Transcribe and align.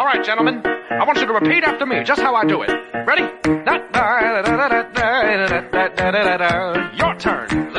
All 0.00 0.06
right, 0.06 0.24
gentlemen. 0.24 0.62
I 0.64 1.04
want 1.04 1.18
you 1.20 1.26
to 1.26 1.32
repeat 1.34 1.62
after 1.62 1.84
me, 1.84 2.02
just 2.04 2.22
how 2.22 2.34
I 2.34 2.46
do 2.46 2.62
it. 2.62 2.70
Ready? 3.06 3.24
Your 6.96 7.14
turn. 7.18 7.69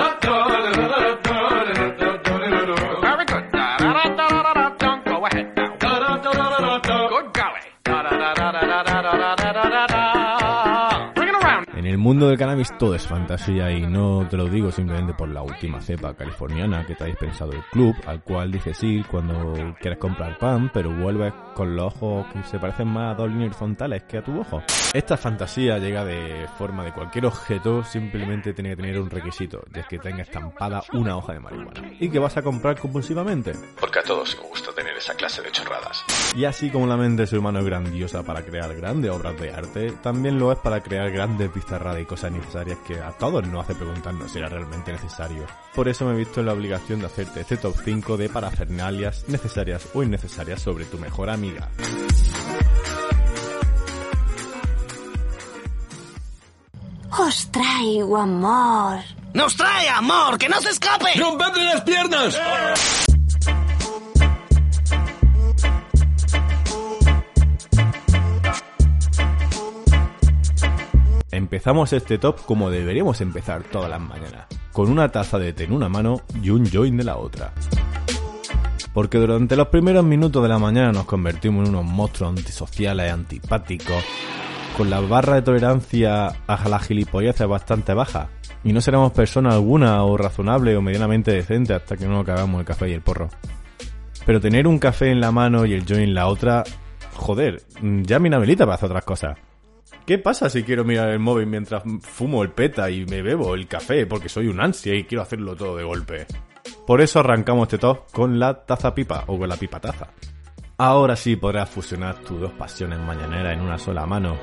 Mundo 12.12 12.28
del 12.28 12.38
cannabis 12.38 12.78
todo 12.78 12.94
es 12.94 13.08
fantasía 13.08 13.72
y 13.72 13.88
no 13.88 14.28
te 14.30 14.36
lo 14.36 14.44
digo 14.48 14.70
simplemente 14.70 15.14
por 15.14 15.30
la 15.30 15.44
última 15.44 15.80
cepa 15.80 16.14
californiana 16.14 16.86
que 16.86 16.94
te 16.94 17.06
ha 17.06 17.08
dispensado 17.08 17.54
el 17.54 17.64
club, 17.72 17.96
al 18.06 18.22
cual 18.22 18.52
dices 18.52 18.84
ir 18.84 19.06
cuando 19.06 19.74
quieres 19.80 19.98
comprar 19.98 20.38
pan, 20.38 20.70
pero 20.74 20.94
vuelves 20.94 21.34
con 21.56 21.74
los 21.74 21.94
ojos 21.94 22.26
que 22.34 22.44
se 22.44 22.60
parecen 22.60 22.90
más 22.90 23.14
a 23.14 23.16
dos 23.16 23.30
líneas 23.30 23.52
horizontales 23.52 24.04
que 24.04 24.18
a 24.18 24.24
tu 24.26 24.38
ojo. 24.38 24.62
Esta 24.94 25.16
fantasía 25.16 25.78
llega 25.78 26.04
de 26.04 26.50
forma 26.58 26.84
de 26.84 26.92
cualquier 26.92 27.28
objeto, 27.28 27.82
simplemente 27.82 28.54
tiene 28.54 28.72
que 28.72 28.76
tener 28.76 29.00
un 29.00 29.10
requisito, 29.10 29.64
y 29.74 29.80
es 29.80 29.88
que 29.88 29.98
tenga 29.98 30.24
estampada 30.24 30.84
una 30.92 31.16
hoja 31.16 31.32
de 31.32 31.40
marihuana. 31.40 31.94
¿Y 31.98 32.10
que 32.10 32.20
vas 32.20 32.36
a 32.36 32.42
comprar 32.42 32.78
compulsivamente? 32.78 33.54
Porque 33.80 34.00
a 34.00 34.04
todos 34.04 34.36
nos 34.36 34.50
gusta 34.50 34.74
tener 34.74 34.98
esa 34.98 35.14
clase 35.14 35.42
de 35.42 35.52
chorradas. 35.52 36.04
Y 36.36 36.44
así 36.44 36.70
como 36.70 36.88
la 36.88 36.98
mente 36.98 37.22
del 37.22 37.28
ser 37.30 37.40
humano 37.40 37.60
es 37.60 37.66
grandiosa 37.66 38.24
para 38.24 38.44
crear 38.44 38.76
grandes 38.76 39.12
obras 39.12 39.40
de 39.40 39.52
arte, 39.52 39.92
también 40.04 40.38
lo 40.38 40.52
es 40.52 40.60
para 40.60 40.82
crear 40.82 41.10
grandes 41.10 41.54
bizarradas 41.54 42.01
cosas 42.06 42.32
necesarias 42.32 42.80
que 42.86 43.00
a 43.00 43.12
todos 43.12 43.46
nos 43.48 43.64
hace 43.64 43.76
preguntarnos 43.76 44.32
si 44.32 44.40
era 44.40 44.50
realmente 44.50 44.92
necesario. 44.92 45.46
Por 45.76 45.88
eso 45.88 46.06
me 46.06 46.14
he 46.14 46.18
visto 46.18 46.40
en 46.40 46.48
la 46.48 46.54
obligación 46.54 47.00
de 47.00 47.08
hacerte 47.08 47.42
este 47.42 47.58
top 47.58 47.76
5 47.84 48.18
de 48.18 48.30
parafernalias 48.30 49.28
necesarias 49.28 49.88
o 49.94 50.04
innecesarias 50.04 50.62
sobre 50.62 50.86
tu 50.86 50.98
mejor 50.98 51.30
amiga. 51.30 51.70
Os 57.18 57.52
traigo 57.52 58.18
amor. 58.18 59.00
¡Nos 59.34 59.56
trae 59.56 59.90
amor! 59.90 60.38
¡Que 60.38 60.50
no 60.50 60.60
se 60.62 60.70
escape! 60.70 61.12
¡Rompedle 61.18 61.64
las 61.64 61.82
piernas! 61.82 62.38
Empezamos 71.62 71.94
este 71.94 72.18
top 72.18 72.44
como 72.48 72.72
deberíamos 72.72 73.22
empezar 73.22 73.62
todas 73.62 73.88
las 73.88 74.02
mañanas, 74.02 74.48
con 74.72 74.90
una 74.90 75.10
taza 75.10 75.38
de 75.38 75.54
té 75.54 75.66
en 75.66 75.74
una 75.74 75.90
mano 75.90 76.22
y 76.42 76.50
un 76.50 76.68
joint 76.68 76.98
de 76.98 77.04
la 77.04 77.18
otra. 77.18 77.54
Porque 78.96 79.20
durante 79.20 79.56
los 79.56 79.68
primeros 79.68 80.04
minutos 80.04 80.42
de 80.42 80.50
la 80.50 80.58
mañana 80.58 80.92
nos 80.92 81.06
convertimos 81.06 81.68
en 81.68 81.76
unos 81.76 81.86
monstruos 81.86 82.32
antisociales, 82.32 83.14
antipáticos, 83.14 84.04
con 84.76 84.90
la 84.90 85.02
barra 85.02 85.36
de 85.36 85.44
tolerancia 85.44 86.30
a 86.48 86.68
la 86.68 86.80
gilipolleces 86.80 87.48
bastante 87.48 87.94
baja. 87.94 88.30
Y 88.64 88.74
no 88.74 88.82
seremos 88.82 89.12
persona 89.12 89.52
alguna 89.52 90.04
o 90.04 90.18
razonable 90.18 90.76
o 90.76 90.82
medianamente 90.82 91.30
decente 91.32 91.76
hasta 91.76 91.96
que 91.96 92.08
no 92.08 92.22
acabamos 92.22 92.62
el 92.62 92.66
café 92.66 92.90
y 92.90 92.94
el 92.94 93.02
porro. 93.02 93.30
Pero 94.26 94.42
tener 94.42 94.66
un 94.66 94.80
café 94.80 95.12
en 95.12 95.22
la 95.22 95.32
mano 95.32 95.68
y 95.68 95.74
el 95.74 95.86
joint 95.88 96.08
en 96.08 96.16
la 96.16 96.26
otra, 96.26 96.64
joder, 97.18 97.62
ya 98.02 98.18
me 98.18 98.30
inhabilita 98.30 98.66
para 98.66 98.78
hacer 98.78 98.88
otras 98.88 99.06
cosas. 99.06 99.38
¿Qué 100.12 100.18
pasa 100.18 100.50
si 100.50 100.64
quiero 100.64 100.84
mirar 100.84 101.08
el 101.08 101.20
móvil 101.20 101.48
mientras 101.48 101.84
fumo 102.02 102.44
el 102.44 102.52
peta 102.52 102.90
y 102.90 103.06
me 103.06 103.22
bebo 103.22 103.56
el 103.56 103.66
café 103.66 104.06
porque 104.06 104.28
soy 104.28 104.48
un 104.48 104.60
ansia 104.60 104.94
y 104.94 105.06
quiero 105.06 105.22
hacerlo 105.22 105.56
todo 105.56 105.78
de 105.78 105.86
golpe? 105.86 106.26
Por 106.86 107.00
eso 107.00 107.22
arrancamos 107.22 107.64
este 107.64 107.78
top 107.78 108.12
con 108.12 108.38
la 108.38 108.66
taza 108.66 108.94
pipa 108.94 109.24
o 109.28 109.40
con 109.40 109.48
la 109.48 109.56
pipa 109.56 109.80
taza. 109.80 110.10
Ahora 110.78 111.16
sí 111.16 111.38
podrás 111.38 111.70
fusionar 111.70 112.16
tus 112.16 112.42
dos 112.42 112.52
pasiones 112.52 113.00
mañaneras 113.00 113.54
en 113.54 113.62
una 113.62 113.78
sola 113.78 114.06
mano. 114.06 114.36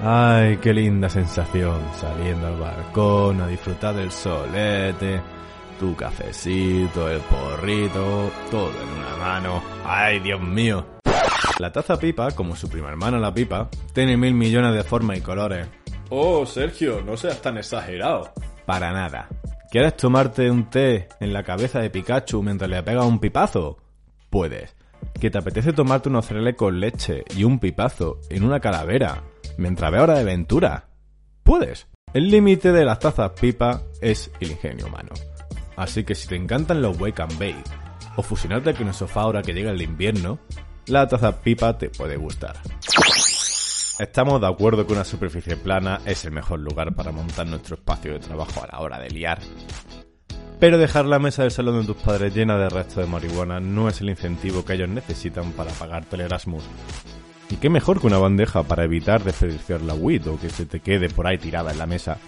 Ay, 0.00 0.56
qué 0.56 0.72
linda 0.72 1.10
sensación 1.10 1.82
saliendo 2.00 2.46
al 2.46 2.58
balcón 2.58 3.42
a 3.42 3.46
disfrutar 3.46 3.94
del 3.94 4.10
solete, 4.10 5.20
tu 5.78 5.94
cafecito, 5.94 7.10
el 7.10 7.20
porrito, 7.20 8.32
todo 8.50 8.70
en 8.70 8.88
una 8.88 9.16
mano. 9.18 9.62
Ay, 9.84 10.20
Dios 10.20 10.40
mío. 10.40 10.93
La 11.58 11.70
taza 11.70 11.98
pipa, 11.98 12.32
como 12.32 12.56
su 12.56 12.68
prima 12.68 12.88
hermana 12.88 13.18
la 13.18 13.32
pipa, 13.32 13.68
tiene 13.92 14.16
mil 14.16 14.34
millones 14.34 14.74
de 14.74 14.82
formas 14.82 15.18
y 15.18 15.20
colores. 15.20 15.68
Oh, 16.10 16.44
Sergio, 16.46 17.02
no 17.02 17.16
seas 17.16 17.40
tan 17.40 17.58
exagerado. 17.58 18.32
Para 18.66 18.92
nada. 18.92 19.28
¿Quieres 19.70 19.96
tomarte 19.96 20.50
un 20.50 20.70
té 20.70 21.08
en 21.20 21.32
la 21.32 21.42
cabeza 21.42 21.80
de 21.80 21.90
Pikachu 21.90 22.42
mientras 22.42 22.70
le 22.70 22.82
pegas 22.82 23.04
un 23.04 23.18
pipazo? 23.18 23.78
Puedes. 24.30 24.74
¿Que 25.20 25.30
te 25.30 25.38
apetece 25.38 25.72
tomarte 25.72 26.08
unos 26.08 26.26
cereales 26.26 26.56
con 26.56 26.80
leche 26.80 27.24
y 27.36 27.44
un 27.44 27.58
pipazo 27.58 28.20
en 28.30 28.44
una 28.44 28.60
calavera 28.60 29.22
mientras 29.58 29.90
ve 29.90 30.00
hora 30.00 30.14
de 30.14 30.20
aventura? 30.20 30.88
Puedes. 31.42 31.88
El 32.12 32.30
límite 32.30 32.72
de 32.72 32.84
las 32.84 33.00
tazas 33.00 33.32
pipa 33.32 33.82
es 34.00 34.30
el 34.40 34.52
ingenio 34.52 34.86
humano. 34.86 35.10
Así 35.76 36.04
que 36.04 36.14
si 36.14 36.28
te 36.28 36.36
encantan 36.36 36.80
los 36.80 37.00
wake 37.00 37.20
and 37.20 37.38
bake 37.38 37.64
o 38.16 38.22
fusionarte 38.22 38.74
con 38.74 38.88
el 38.88 38.94
sofá 38.94 39.22
ahora 39.22 39.42
que 39.42 39.52
llega 39.52 39.72
el 39.72 39.82
invierno, 39.82 40.38
la 40.86 41.08
taza 41.08 41.40
pipa 41.40 41.76
te 41.78 41.88
puede 41.90 42.16
gustar. 42.16 42.56
Estamos 43.98 44.40
de 44.40 44.48
acuerdo 44.48 44.86
que 44.86 44.92
una 44.92 45.04
superficie 45.04 45.56
plana 45.56 46.00
es 46.04 46.24
el 46.24 46.32
mejor 46.32 46.60
lugar 46.60 46.94
para 46.94 47.12
montar 47.12 47.46
nuestro 47.46 47.76
espacio 47.76 48.12
de 48.12 48.18
trabajo 48.18 48.62
a 48.62 48.66
la 48.66 48.80
hora 48.80 48.98
de 48.98 49.10
liar. 49.10 49.38
Pero 50.58 50.78
dejar 50.78 51.04
la 51.04 51.18
mesa 51.18 51.42
del 51.42 51.52
salón 51.52 51.80
de 51.80 51.86
tus 51.86 52.02
padres 52.02 52.34
llena 52.34 52.56
de 52.56 52.68
restos 52.68 53.04
de 53.04 53.10
marihuana 53.10 53.60
no 53.60 53.88
es 53.88 54.00
el 54.00 54.10
incentivo 54.10 54.64
que 54.64 54.74
ellos 54.74 54.88
necesitan 54.88 55.52
para 55.52 55.70
pagarte 55.72 56.16
el 56.16 56.22
Erasmus. 56.22 56.64
Y 57.50 57.56
qué 57.56 57.68
mejor 57.70 58.00
que 58.00 58.06
una 58.06 58.18
bandeja 58.18 58.62
para 58.62 58.84
evitar 58.84 59.22
desperdiciar 59.22 59.80
la 59.82 59.94
weed 59.94 60.26
o 60.28 60.40
que 60.40 60.50
se 60.50 60.66
te 60.66 60.80
quede 60.80 61.08
por 61.08 61.26
ahí 61.26 61.38
tirada 61.38 61.70
en 61.70 61.78
la 61.78 61.86
mesa. 61.86 62.18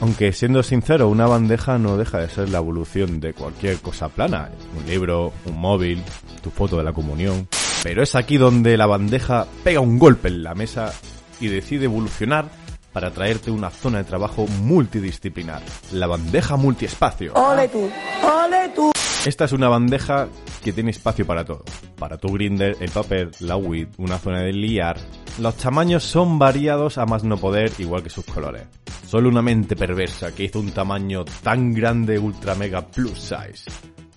Aunque 0.00 0.32
siendo 0.32 0.62
sincero, 0.62 1.08
una 1.08 1.26
bandeja 1.26 1.78
no 1.78 1.96
deja 1.96 2.18
de 2.18 2.28
ser 2.28 2.48
la 2.48 2.58
evolución 2.58 3.20
de 3.20 3.34
cualquier 3.34 3.78
cosa 3.78 4.08
plana. 4.08 4.50
Un 4.76 4.86
libro, 4.86 5.32
un 5.44 5.58
móvil, 5.60 6.02
tu 6.42 6.50
foto 6.50 6.76
de 6.78 6.84
la 6.84 6.92
comunión. 6.92 7.46
Pero 7.82 8.02
es 8.02 8.14
aquí 8.14 8.36
donde 8.36 8.76
la 8.76 8.86
bandeja 8.86 9.46
pega 9.64 9.80
un 9.80 9.98
golpe 9.98 10.28
en 10.28 10.42
la 10.42 10.54
mesa 10.54 10.92
y 11.40 11.48
decide 11.48 11.86
evolucionar 11.86 12.48
para 12.92 13.10
traerte 13.10 13.50
una 13.50 13.70
zona 13.70 13.98
de 13.98 14.04
trabajo 14.04 14.46
multidisciplinar. 14.46 15.62
La 15.92 16.06
bandeja 16.06 16.56
multiespacio. 16.56 17.32
¡Ole 17.34 17.68
tú! 17.68 17.90
¡Ole 18.22 18.68
tú! 18.74 18.92
Esta 19.26 19.46
es 19.46 19.52
una 19.52 19.68
bandeja 19.68 20.28
que 20.62 20.72
tiene 20.72 20.90
espacio 20.90 21.26
para 21.26 21.44
todo. 21.44 21.64
Para 21.98 22.18
tu 22.18 22.28
grinder, 22.32 22.76
el 22.80 22.90
papel, 22.90 23.30
la 23.40 23.56
weed, 23.56 23.88
una 23.98 24.18
zona 24.18 24.42
de 24.42 24.52
liar. 24.52 24.98
Los 25.40 25.56
tamaños 25.56 26.04
son 26.04 26.38
variados 26.38 26.98
a 26.98 27.06
más 27.06 27.24
no 27.24 27.36
poder, 27.36 27.72
igual 27.78 28.02
que 28.02 28.10
sus 28.10 28.24
colores. 28.24 28.64
Solo 29.08 29.28
una 29.28 29.42
mente 29.42 29.76
perversa 29.76 30.32
que 30.32 30.44
hizo 30.44 30.60
un 30.60 30.70
tamaño 30.70 31.24
tan 31.42 31.72
grande 31.72 32.18
ultra 32.18 32.54
mega 32.54 32.86
plus 32.86 33.18
size. 33.18 33.70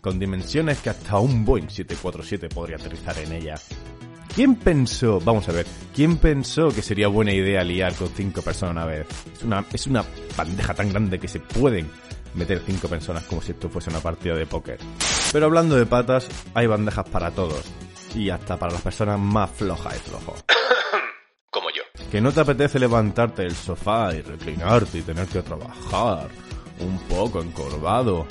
Con 0.06 0.20
dimensiones 0.20 0.82
que 0.82 0.92
hasta 0.92 1.18
un 1.18 1.44
Boeing 1.44 1.68
747 1.68 2.50
podría 2.50 2.76
aterrizar 2.76 3.18
en 3.18 3.32
ella. 3.32 3.56
¿Quién 4.36 4.56
pensó, 4.56 5.20
vamos 5.20 5.50
a 5.50 5.52
ver, 5.52 5.66
quién 5.96 6.18
pensó 6.18 6.70
que 6.70 6.84
sería 6.84 7.08
buena 7.08 7.34
idea 7.34 7.64
liar 7.64 7.92
con 7.96 8.10
cinco 8.10 8.44
personas 8.44 8.84
a 8.84 8.86
vez? 8.86 9.08
Es 9.34 9.42
una, 9.42 9.66
es 9.74 9.88
una 9.88 10.06
bandeja 10.38 10.76
tan 10.76 10.90
grande 10.90 11.18
que 11.18 11.28
se 11.28 11.40
pueden 11.40 11.90
meter 12.36 12.62
cinco 12.64 12.88
personas 12.88 13.24
como 13.24 13.42
si 13.42 13.54
esto 13.54 13.68
fuese 13.68 13.90
una 13.90 14.00
partida 14.00 14.36
de 14.36 14.46
póker. 14.46 14.78
Pero 15.34 15.48
hablando 15.48 15.76
de 15.76 15.88
patas, 15.88 16.28
hay 16.54 16.68
bandejas 16.68 17.10
para 17.10 17.32
todos. 17.32 17.64
Y 18.14 18.30
hasta 18.30 18.58
para 18.58 18.74
las 18.74 18.84
personas 18.84 19.20
más 19.20 19.50
flojas 19.50 19.96
y 19.96 20.08
flojos. 20.08 20.46
Como 21.50 21.72
yo. 21.72 21.82
Que 22.12 22.22
no 22.22 22.32
te 22.32 22.42
apetece 22.42 22.78
levantarte 22.78 23.42
del 23.42 23.56
sofá 23.56 24.14
y 24.14 24.22
reclinarte 24.22 25.00
y 25.00 25.02
tener 25.02 25.26
que 25.26 25.42
trabajar 25.42 26.28
un 26.80 27.00
poco 27.10 27.42
encorvado. 27.42 28.28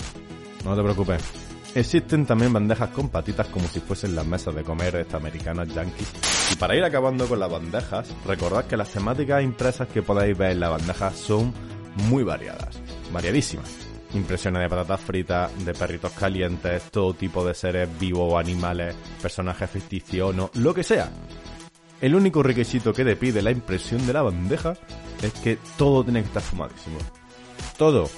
No 0.65 0.77
te 0.77 0.83
preocupes. 0.85 1.44
Existen 1.75 2.25
también 2.25 2.53
bandejas 2.53 2.91
con 2.91 3.09
patitas 3.09 3.49
como 3.49 3.67
si 3.67 3.81
fuesen 3.81 4.15
las 4.15 4.25
mesas 4.25 4.55
de 4.55 4.63
comer 4.63 4.95
estas 4.95 5.21
americanas 5.21 5.67
yankees. 5.75 6.09
Y 6.53 6.57
para 6.57 6.77
ir 6.77 6.85
acabando 6.85 7.27
con 7.27 7.41
las 7.41 7.51
bandejas, 7.51 8.15
recordad 8.25 8.67
que 8.67 8.77
las 8.77 8.91
temáticas 8.91 9.43
impresas 9.43 9.89
que 9.89 10.01
podáis 10.01 10.39
ver 10.39 10.53
en 10.53 10.61
la 10.61 10.69
bandeja 10.69 11.11
son 11.11 11.53
muy 12.09 12.23
variadas, 12.23 12.79
variadísimas. 13.13 13.69
Impresiones 14.15 14.63
de 14.63 14.69
patatas 14.69 15.01
fritas, 15.01 15.65
de 15.65 15.75
perritos 15.75 16.13
calientes, 16.13 16.85
todo 16.93 17.13
tipo 17.15 17.45
de 17.45 17.55
seres 17.55 17.89
vivos 17.99 18.33
o 18.33 18.39
animales, 18.39 18.95
personajes 19.21 19.69
ficticios, 19.69 20.33
no, 20.33 20.53
lo 20.55 20.73
que 20.73 20.85
sea. 20.85 21.11
El 22.01 22.15
único 22.15 22.41
requisito 22.45 22.93
que 22.93 23.05
te 23.05 23.17
pide 23.17 23.43
la 23.43 23.51
impresión 23.51 24.07
de 24.07 24.13
la 24.13 24.23
bandeja 24.23 24.75
es 25.21 25.33
que 25.33 25.59
todo 25.77 26.05
tiene 26.05 26.21
que 26.21 26.29
estar 26.29 26.43
fumadísimo. 26.43 26.99
Todo. 27.77 28.09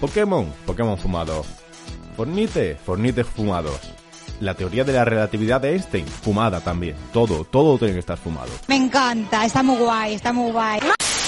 Pokémon, 0.00 0.52
Pokémon 0.64 0.96
fumado. 0.96 1.44
Fornite, 2.16 2.76
Fornites 2.76 3.26
fumados. 3.26 3.80
La 4.40 4.54
teoría 4.54 4.84
de 4.84 4.92
la 4.92 5.04
relatividad 5.04 5.60
de 5.60 5.72
Einstein, 5.72 6.06
fumada 6.06 6.60
también. 6.60 6.96
Todo, 7.12 7.44
todo 7.44 7.78
tiene 7.78 7.94
que 7.94 8.00
estar 8.00 8.18
fumado. 8.18 8.50
Me 8.68 8.76
encanta, 8.76 9.44
está 9.44 9.62
muy 9.62 9.78
guay, 9.78 10.14
está 10.14 10.32
muy 10.32 10.50
guay. 10.52 10.80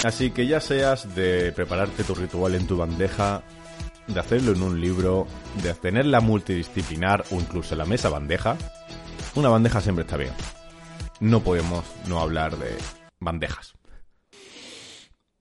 Así 0.04 0.30
que 0.30 0.46
ya 0.46 0.60
seas 0.60 1.14
de 1.14 1.52
prepararte 1.52 2.04
tu 2.04 2.14
ritual 2.14 2.54
en 2.54 2.66
tu 2.66 2.76
bandeja, 2.76 3.42
de 4.06 4.20
hacerlo 4.20 4.52
en 4.52 4.62
un 4.62 4.80
libro, 4.80 5.26
de 5.62 5.72
tenerla 5.74 6.20
multidisciplinar 6.20 7.24
o 7.30 7.36
incluso 7.36 7.74
la 7.74 7.86
mesa 7.86 8.10
bandeja, 8.10 8.56
una 9.34 9.48
bandeja 9.48 9.80
siempre 9.80 10.04
está 10.04 10.16
bien. 10.16 10.32
No 11.20 11.40
podemos 11.40 11.84
no 12.06 12.20
hablar 12.20 12.56
de 12.58 12.76
bandejas. 13.20 13.74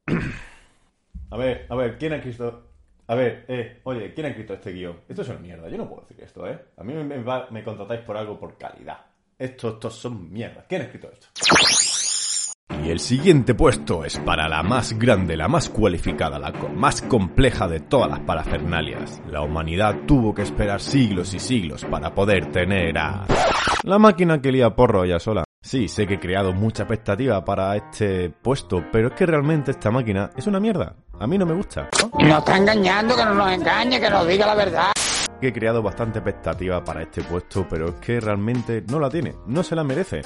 A 1.32 1.36
ver, 1.36 1.66
a 1.68 1.76
ver, 1.76 1.98
¿quién 1.98 2.14
ha 2.14 2.18
escrito? 2.18 2.73
A 3.08 3.16
ver, 3.16 3.46
eh, 3.50 3.82
oye, 3.84 4.14
¿quién 4.14 4.28
ha 4.28 4.30
escrito 4.30 4.54
este 4.54 4.72
guion? 4.72 5.02
Esto 5.10 5.22
es 5.24 5.40
mierda, 5.40 5.68
yo 5.70 5.78
no 5.78 5.90
puedo 5.90 6.02
decir 6.08 6.24
esto, 6.24 6.48
¿eh? 6.48 6.58
A 6.78 6.84
mí 6.84 6.94
me, 6.94 7.04
me 7.04 7.22
va- 7.22 7.48
me 7.52 7.64
contratáis 7.64 8.02
por 8.02 8.16
algo 8.18 8.40
por 8.40 8.58
calidad. 8.58 8.98
Estos, 9.38 9.74
estos 9.74 9.96
son 9.96 10.32
mierdas. 10.32 10.66
¿Quién 10.70 10.82
ha 10.82 10.86
escrito 10.86 11.10
esto? 11.12 11.28
Y 12.84 12.90
el 12.90 13.00
siguiente 13.00 13.54
puesto 13.56 14.04
es 14.06 14.18
para 14.20 14.48
la 14.48 14.64
más 14.64 14.98
grande, 14.98 15.36
la 15.38 15.48
más 15.48 15.70
cualificada, 15.70 16.40
la 16.40 16.52
más 16.76 17.02
compleja 17.02 17.68
de 17.68 17.82
todas 17.82 18.10
las 18.10 18.20
parafernalias. 18.22 19.22
La 19.30 19.42
humanidad 19.42 19.96
tuvo 20.08 20.34
que 20.34 20.42
esperar 20.42 20.80
siglos 20.82 21.34
y 21.34 21.40
siglos 21.40 21.86
para 21.86 22.14
poder 22.16 22.52
tener 22.52 22.98
a... 22.98 23.26
La 23.84 24.00
máquina 24.00 24.42
que 24.42 24.52
lía 24.52 24.70
porro 24.76 25.04
ella 25.04 25.20
sola. 25.20 25.44
Sí, 25.64 25.88
sé 25.88 26.06
que 26.06 26.16
he 26.16 26.20
creado 26.20 26.52
mucha 26.52 26.84
expectativa 26.84 27.44
para 27.46 27.78
este 27.78 28.30
puesto, 28.30 28.84
pero 28.92 29.08
es 29.08 29.14
que 29.14 29.26
realmente 29.26 29.72
esta 29.72 29.92
máquina 29.92 30.30
es 30.36 30.46
una 30.46 30.60
mierda. 30.60 30.94
A 31.18 31.26
mí 31.26 31.38
no 31.38 31.46
me 31.46 31.54
gusta. 31.54 31.90
Nos 32.20 32.40
está 32.40 32.58
engañando, 32.58 33.16
que 33.16 33.24
no 33.24 33.34
nos 33.34 33.50
engañe, 33.50 33.98
que 33.98 34.10
nos 34.10 34.28
diga 34.28 34.46
la 34.46 34.56
verdad. 34.56 34.92
que 35.40 35.48
he 35.48 35.54
creado 35.54 35.82
bastante 35.82 36.20
expectativa 36.20 36.84
para 36.84 37.04
este 37.04 37.22
puesto, 37.24 37.66
pero 37.70 37.88
es 37.88 37.96
que 37.96 38.20
realmente 38.20 38.84
no 38.90 39.00
la 39.00 39.10
tiene, 39.10 39.36
no 39.48 39.64
se 39.64 39.76
la 39.76 39.86
merece. 39.86 40.22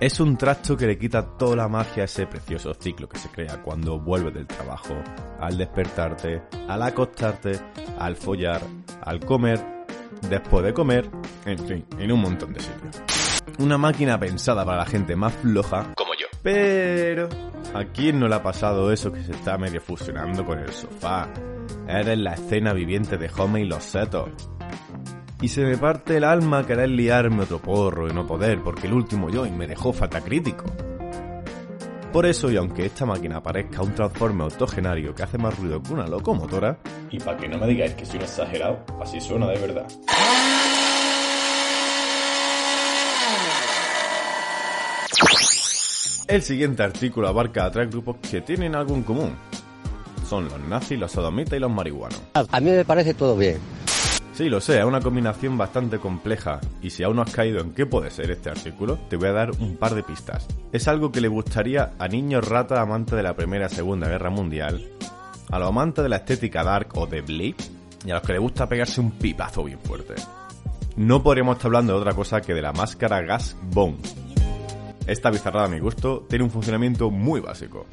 Es 0.00 0.20
un 0.20 0.36
trasto 0.36 0.76
que 0.76 0.86
le 0.86 0.98
quita 0.98 1.22
toda 1.38 1.56
la 1.56 1.68
magia 1.68 2.02
a 2.02 2.04
ese 2.04 2.26
precioso 2.26 2.74
ciclo 2.74 3.08
que 3.08 3.18
se 3.18 3.30
crea 3.30 3.62
cuando 3.62 3.98
vuelves 3.98 4.34
del 4.34 4.46
trabajo, 4.46 4.94
al 5.40 5.56
despertarte, 5.56 6.42
al 6.68 6.82
acostarte, 6.82 7.58
al 7.98 8.16
follar, 8.16 8.60
al 9.00 9.20
comer, 9.20 9.60
después 10.28 10.62
de 10.62 10.74
comer, 10.74 11.08
en 11.46 11.58
fin, 11.58 11.86
en 11.98 12.12
un 12.12 12.20
montón 12.20 12.52
de 12.52 12.60
sitios. 12.60 13.13
Una 13.58 13.78
máquina 13.78 14.18
pensada 14.18 14.64
para 14.64 14.78
la 14.78 14.86
gente 14.86 15.14
más 15.16 15.32
floja, 15.34 15.92
Como 15.96 16.12
yo. 16.14 16.26
pero 16.42 17.28
¿a 17.72 17.84
quién 17.84 18.18
no 18.18 18.26
le 18.28 18.34
ha 18.34 18.42
pasado 18.42 18.92
eso 18.92 19.12
que 19.12 19.22
se 19.22 19.32
está 19.32 19.56
medio 19.58 19.80
fusionando 19.80 20.44
con 20.44 20.58
el 20.58 20.72
sofá? 20.72 21.28
Eres 21.88 22.18
la 22.18 22.34
escena 22.34 22.72
viviente 22.72 23.16
de 23.16 23.30
Home 23.36 23.60
y 23.60 23.64
los 23.64 23.84
setos. 23.84 24.30
Y 25.40 25.48
se 25.48 25.62
me 25.62 25.76
parte 25.76 26.16
el 26.16 26.24
alma 26.24 26.66
querer 26.66 26.88
liarme 26.88 27.42
otro 27.42 27.58
porro 27.60 28.08
y 28.08 28.12
no 28.12 28.26
poder 28.26 28.60
porque 28.62 28.86
el 28.86 28.94
último 28.94 29.28
join 29.30 29.56
me 29.56 29.66
dejó 29.66 29.92
fatacrítico. 29.92 30.64
Por 32.12 32.26
eso, 32.26 32.50
y 32.50 32.56
aunque 32.56 32.86
esta 32.86 33.04
máquina 33.04 33.42
parezca 33.42 33.82
un 33.82 33.92
transforme 33.94 34.44
octogenario 34.44 35.14
que 35.14 35.24
hace 35.24 35.36
más 35.36 35.58
ruido 35.58 35.82
que 35.82 35.92
una 35.92 36.06
locomotora, 36.06 36.78
y 37.10 37.18
para 37.18 37.36
que 37.36 37.48
no 37.48 37.58
me 37.58 37.66
digáis 37.66 37.94
que 37.94 38.06
soy 38.06 38.18
un 38.18 38.22
exagerado, 38.22 38.84
así 39.02 39.20
suena 39.20 39.48
de 39.48 39.58
verdad. 39.58 39.86
El 46.26 46.40
siguiente 46.40 46.82
artículo 46.82 47.28
abarca 47.28 47.66
a 47.66 47.70
tres 47.70 47.90
grupos 47.90 48.16
que 48.30 48.40
tienen 48.40 48.74
algo 48.74 48.94
en 48.94 49.02
común. 49.02 49.34
Son 50.26 50.44
los 50.48 50.58
nazis, 50.60 50.98
los 50.98 51.12
sodomitas 51.12 51.54
y 51.54 51.60
los 51.60 51.70
marihuanos. 51.70 52.20
A 52.34 52.60
mí 52.60 52.70
me 52.70 52.84
parece 52.84 53.12
todo 53.12 53.36
bien. 53.36 53.58
Sí, 54.32 54.48
lo 54.48 54.60
sé, 54.60 54.78
es 54.78 54.84
una 54.84 55.00
combinación 55.00 55.56
bastante 55.58 55.98
compleja, 55.98 56.60
y 56.82 56.90
si 56.90 57.04
aún 57.04 57.16
no 57.16 57.22
has 57.22 57.30
caído 57.30 57.60
en 57.60 57.72
qué 57.72 57.86
puede 57.86 58.10
ser 58.10 58.30
este 58.30 58.50
artículo, 58.50 58.98
te 59.08 59.16
voy 59.16 59.28
a 59.28 59.32
dar 59.32 59.50
un 59.60 59.76
par 59.76 59.94
de 59.94 60.02
pistas. 60.02 60.48
Es 60.72 60.88
algo 60.88 61.12
que 61.12 61.20
le 61.20 61.28
gustaría 61.28 61.92
a 61.98 62.08
niños 62.08 62.48
rata 62.48 62.80
amantes 62.80 63.14
de 63.14 63.22
la 63.22 63.36
Primera 63.36 63.66
y 63.66 63.74
Segunda 63.74 64.08
Guerra 64.08 64.30
Mundial, 64.30 64.90
a 65.50 65.58
los 65.58 65.68
amantes 65.68 66.02
de 66.02 66.08
la 66.08 66.16
estética 66.16 66.64
dark 66.64 66.88
o 66.96 67.06
de 67.06 67.20
Bleak, 67.20 67.56
y 68.04 68.10
a 68.10 68.14
los 68.14 68.22
que 68.24 68.32
les 68.32 68.40
gusta 68.40 68.68
pegarse 68.68 69.00
un 69.00 69.12
pipazo 69.12 69.62
bien 69.62 69.78
fuerte. 69.78 70.14
No 70.96 71.22
podríamos 71.22 71.56
estar 71.56 71.68
hablando 71.68 71.92
de 71.92 72.00
otra 72.00 72.14
cosa 72.14 72.40
que 72.40 72.54
de 72.54 72.62
la 72.62 72.72
máscara 72.72 73.20
Gas 73.20 73.56
Bomb. 73.70 73.98
Esta 75.06 75.30
bizarrada 75.30 75.66
a 75.66 75.68
mi 75.68 75.80
gusto 75.80 76.24
tiene 76.28 76.44
un 76.44 76.50
funcionamiento 76.50 77.10
muy 77.10 77.40
básico. 77.40 77.86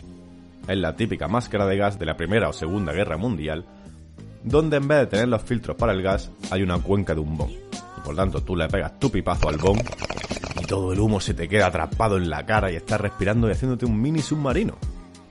Es 0.65 0.77
la 0.77 0.95
típica 0.95 1.27
máscara 1.27 1.65
de 1.65 1.75
gas 1.75 1.99
de 1.99 2.05
la 2.05 2.15
Primera 2.15 2.47
o 2.47 2.53
Segunda 2.53 2.93
Guerra 2.93 3.17
Mundial, 3.17 3.65
donde 4.43 4.77
en 4.77 4.87
vez 4.87 4.99
de 4.99 5.07
tener 5.07 5.27
los 5.27 5.41
filtros 5.41 5.75
para 5.75 5.91
el 5.91 6.01
gas, 6.01 6.31
hay 6.51 6.63
una 6.63 6.79
cuenca 6.79 7.13
de 7.13 7.19
un 7.19 7.37
bong. 7.37 7.51
Y 7.51 8.01
por 8.05 8.15
tanto 8.15 8.41
tú 8.41 8.55
le 8.55 8.69
pegas 8.69 8.97
tu 8.97 9.11
pipazo 9.11 9.49
al 9.49 9.57
bong 9.57 9.81
y 10.61 10.65
todo 10.65 10.93
el 10.93 10.99
humo 11.01 11.19
se 11.19 11.33
te 11.33 11.49
queda 11.49 11.67
atrapado 11.67 12.15
en 12.15 12.29
la 12.29 12.45
cara 12.45 12.71
y 12.71 12.77
estás 12.77 13.01
respirando 13.01 13.49
y 13.49 13.51
haciéndote 13.51 13.85
un 13.85 14.01
mini 14.01 14.21
submarino. 14.21 14.77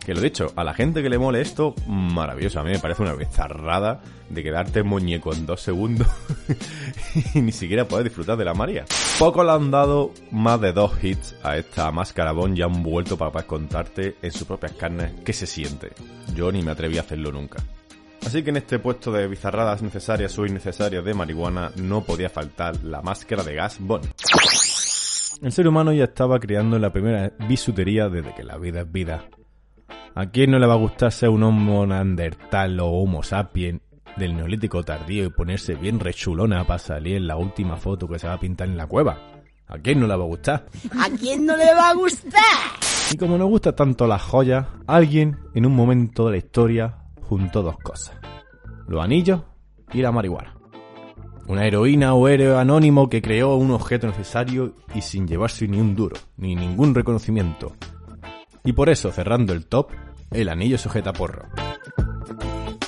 Que 0.05 0.14
lo 0.14 0.20
dicho, 0.20 0.52
a 0.56 0.64
la 0.64 0.73
gente 0.73 1.02
que 1.02 1.11
le 1.11 1.19
mole 1.19 1.41
esto, 1.41 1.75
maravilloso. 1.87 2.61
A 2.61 2.64
mí 2.64 2.70
me 2.70 2.79
parece 2.79 3.02
una 3.02 3.12
bizarrada 3.12 4.00
de 4.31 4.43
quedarte 4.43 4.82
muñeco 4.82 5.35
en 5.35 5.44
dos 5.44 5.61
segundos 5.61 6.06
y 7.35 7.41
ni 7.43 7.52
siquiera 7.52 7.87
poder 7.87 8.05
disfrutar 8.05 8.37
de 8.38 8.44
la 8.44 8.55
María. 8.55 8.87
Poco 9.19 9.44
le 9.44 9.50
han 9.50 9.70
dado 9.70 10.12
más 10.31 10.61
de 10.61 10.73
dos 10.73 10.93
hits 11.02 11.37
a 11.43 11.58
esta 11.58 11.91
máscara 11.93 12.32
Bond 12.32 12.56
y 12.56 12.62
han 12.62 12.82
vuelto 12.82 13.19
para 13.19 13.43
contarte 13.43 14.17
en 14.23 14.32
sus 14.32 14.47
propias 14.47 14.73
carnes 14.73 15.12
qué 15.25 15.32
se 15.32 15.47
siente. 15.47 15.91
Yo 16.35 16.50
ni 16.50 16.62
me 16.62 16.70
atreví 16.70 16.97
a 16.97 17.02
hacerlo 17.02 17.31
nunca. 17.31 17.58
Así 18.25 18.43
que 18.43 18.50
en 18.50 18.58
este 18.58 18.79
puesto 18.79 19.12
de 19.12 19.26
bizarradas 19.26 19.82
necesarias 19.82 20.38
o 20.38 20.47
innecesarias 20.47 21.05
de 21.05 21.14
marihuana 21.14 21.73
no 21.76 22.02
podía 22.02 22.31
faltar 22.31 22.82
la 22.85 23.02
máscara 23.02 23.43
de 23.43 23.55
gas 23.55 23.76
Bond. 23.81 24.08
El 25.43 25.52
ser 25.52 25.67
humano 25.69 25.93
ya 25.93 26.05
estaba 26.05 26.38
creando 26.38 26.79
la 26.79 26.93
primera 26.93 27.32
bisutería 27.49 28.08
desde 28.08 28.35
que 28.35 28.44
la 28.44 28.58
vida 28.58 28.82
es 28.82 28.93
vida. 28.93 29.25
¿A 30.15 30.27
quién 30.27 30.51
no 30.51 30.59
le 30.59 30.67
va 30.67 30.75
a 30.75 30.79
gustar 30.79 31.12
ser 31.12 31.29
un 31.29 31.43
homo 31.43 31.87
neandertal 31.87 32.81
o 32.81 32.89
homo 32.89 33.23
sapien 33.23 33.81
del 34.17 34.37
neolítico 34.37 34.83
tardío 34.83 35.25
y 35.25 35.31
ponerse 35.31 35.75
bien 35.75 36.01
rechulona 36.01 36.67
para 36.67 36.79
salir 36.79 37.17
en 37.17 37.29
la 37.29 37.37
última 37.37 37.77
foto 37.77 38.09
que 38.09 38.19
se 38.19 38.27
va 38.27 38.35
a 38.35 38.41
pintar 38.41 38.69
en 38.69 38.77
la 38.77 38.87
cueva? 38.87 39.19
¿A 39.69 39.79
quién 39.79 40.01
no 40.01 40.09
le 40.09 40.17
va 40.17 40.25
a 40.25 40.27
gustar? 40.27 40.67
¿A 40.99 41.09
quién 41.17 41.47
no 41.47 41.57
le 41.57 41.73
va 41.75 41.91
a 41.91 41.95
gustar? 41.95 42.43
Y 43.12 43.17
como 43.17 43.39
nos 43.39 43.49
gusta 43.49 43.75
tanto 43.75 44.09
las 44.09 44.23
joyas, 44.23 44.67
alguien 44.87 45.38
en 45.55 45.64
un 45.64 45.75
momento 45.75 46.26
de 46.26 46.33
la 46.33 46.38
historia 46.38 46.99
juntó 47.23 47.62
dos 47.62 47.76
cosas. 47.79 48.17
Los 48.88 49.05
anillos 49.05 49.43
y 49.93 50.02
la 50.02 50.11
marihuana. 50.11 50.57
Una 51.47 51.67
heroína 51.67 52.14
o 52.14 52.29
héroe 52.29 52.59
anónimo 52.59 53.09
que 53.09 53.23
creó 53.23 53.55
un 53.55 53.71
objeto 53.71 54.09
necesario 54.09 54.75
y 54.95 55.02
sin 55.02 55.26
llevarse 55.26 55.67
ni 55.69 55.81
un 55.81 55.95
duro, 55.95 56.17
ni 56.37 56.57
ningún 56.57 56.95
reconocimiento. 56.95 57.75
Y 58.64 58.73
por 58.73 58.88
eso, 58.88 59.11
cerrando 59.11 59.52
el 59.52 59.67
top, 59.67 59.90
el 60.31 60.49
anillo 60.49 60.79
sujeta 60.79 61.12
porro. 61.12 61.47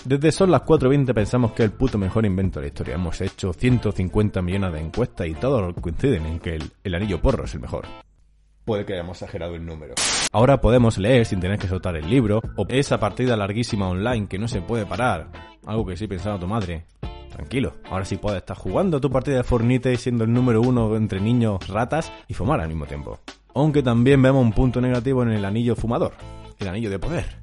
Desde 0.04 0.32
son 0.32 0.50
las 0.50 0.62
4.20 0.62 1.14
pensamos 1.14 1.52
que 1.52 1.62
es 1.62 1.70
el 1.70 1.76
puto 1.76 1.96
mejor 1.96 2.26
invento 2.26 2.58
de 2.58 2.66
la 2.66 2.68
historia. 2.68 2.94
Hemos 2.96 3.20
hecho 3.20 3.52
150 3.52 4.42
millones 4.42 4.72
de 4.72 4.80
encuestas 4.80 5.26
y 5.28 5.34
todos 5.34 5.74
coinciden 5.80 6.26
en 6.26 6.40
que 6.40 6.56
el, 6.56 6.70
el 6.82 6.94
anillo 6.94 7.20
porro 7.20 7.44
es 7.44 7.54
el 7.54 7.60
mejor. 7.60 7.86
Puede 8.64 8.84
que 8.84 8.94
hayamos 8.94 9.20
exagerado 9.20 9.54
el 9.54 9.64
número. 9.64 9.94
Ahora 10.32 10.60
podemos 10.60 10.98
leer 10.98 11.26
sin 11.26 11.40
tener 11.40 11.58
que 11.58 11.68
soltar 11.68 11.96
el 11.96 12.08
libro, 12.08 12.40
o 12.56 12.66
esa 12.68 12.98
partida 12.98 13.36
larguísima 13.36 13.88
online 13.88 14.28
que 14.28 14.38
no 14.38 14.48
se 14.48 14.60
puede 14.60 14.86
parar. 14.86 15.30
Algo 15.66 15.86
que 15.86 15.96
sí 15.96 16.06
pensaba 16.06 16.38
tu 16.38 16.46
madre. 16.46 16.86
Tranquilo, 17.30 17.74
ahora 17.90 18.04
sí 18.04 18.16
puedes 18.16 18.40
estar 18.40 18.56
jugando 18.56 19.00
tu 19.00 19.10
partida 19.10 19.36
de 19.36 19.42
Fornite 19.42 19.96
siendo 19.96 20.24
el 20.24 20.32
número 20.32 20.60
uno 20.60 20.94
entre 20.96 21.20
niños 21.20 21.66
ratas 21.68 22.12
y 22.28 22.34
fumar 22.34 22.60
al 22.60 22.68
mismo 22.68 22.86
tiempo. 22.86 23.20
Aunque 23.54 23.82
también 23.82 24.22
vemos 24.22 24.42
un 24.42 24.52
punto 24.52 24.80
negativo 24.80 25.22
en 25.22 25.30
el 25.30 25.44
anillo 25.44 25.76
fumador, 25.76 26.12
el 26.58 26.68
anillo 26.68 26.90
de 26.90 26.98
poder. 26.98 27.38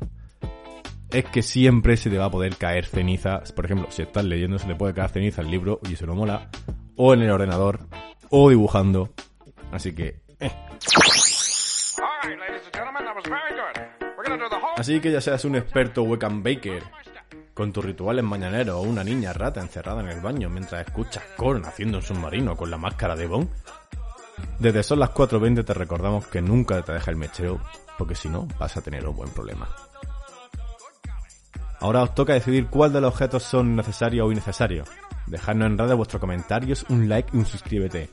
Es 1.12 1.26
que 1.26 1.42
siempre 1.42 1.98
se 1.98 2.10
te 2.10 2.18
va 2.18 2.26
a 2.26 2.32
poder 2.32 2.56
caer 2.56 2.86
ceniza, 2.86 3.42
por 3.56 3.66
ejemplo, 3.66 3.88
si 3.90 4.04
estás 4.04 4.26
leyendo 4.26 4.60
se 4.60 4.68
le 4.68 4.76
puede 4.76 4.94
caer 4.94 5.10
ceniza 5.10 5.42
al 5.42 5.50
libro 5.50 5.80
y 5.90 5.94
eso 5.94 6.06
no 6.06 6.16
mola, 6.16 6.50
o 6.96 7.14
en 7.14 7.22
el 7.22 7.32
ordenador, 7.32 7.88
o 8.30 8.50
dibujando. 8.50 9.10
Así 9.72 9.94
que, 9.94 10.22
eh. 10.40 10.52
Así 14.78 15.00
que 15.00 15.12
ya 15.12 15.22
seas 15.22 15.46
un 15.46 15.56
experto 15.56 16.04
webcam 16.04 16.44
baker, 16.44 16.84
con 17.60 17.74
tus 17.74 17.84
rituales 17.84 18.24
mañaneros 18.24 18.78
o 18.78 18.82
una 18.82 19.04
niña 19.04 19.34
rata 19.34 19.60
encerrada 19.60 20.02
en 20.02 20.08
el 20.08 20.22
baño 20.22 20.50
mientras 20.50 20.88
escuchas 20.88 21.24
Korn 21.36 21.66
haciendo 21.66 21.98
un 21.98 22.04
submarino 22.04 22.56
con 22.56 22.72
la 22.72 22.78
máscara 22.78 23.18
de 23.18 23.28
Bond. 23.28 23.50
Desde 24.60 24.84
son 24.84 25.00
las 25.00 25.12
4.20 25.12 25.66
te 25.66 25.74
recordamos 25.74 26.28
que 26.28 26.42
nunca 26.42 26.82
te 26.82 26.94
deja 26.94 27.12
el 27.12 27.18
mechero, 27.18 27.60
porque 27.98 28.16
si 28.16 28.30
no 28.30 28.48
vas 28.60 28.76
a 28.76 28.82
tener 28.82 29.08
un 29.08 29.16
buen 29.16 29.30
problema. 29.30 29.68
Ahora 31.80 32.04
os 32.04 32.14
toca 32.14 32.34
decidir 32.34 32.68
cuál 32.68 32.92
de 32.92 33.02
los 33.02 33.14
objetos 33.14 33.44
son 33.44 33.76
necesarios 33.76 34.28
o 34.28 34.32
innecesarios. 34.32 34.90
Dejadnos 35.28 35.68
en 35.68 35.78
redes 35.78 35.96
vuestros 35.96 36.20
comentarios, 36.20 36.86
un 36.90 37.08
like 37.08 37.30
y 37.34 37.38
un 37.38 37.46
suscríbete. 37.46 38.10